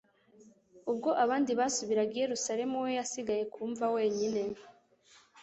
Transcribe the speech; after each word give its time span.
ubwo 0.91 1.09
abandi 1.23 1.51
basubiraga 1.59 2.13
i 2.15 2.21
Yerusalemu 2.23 2.75
we 2.83 2.89
yasigaye 2.99 3.43
ku 3.53 3.61
mva 3.71 3.87
wenyine. 3.95 4.41